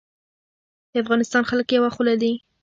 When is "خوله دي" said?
1.95-2.33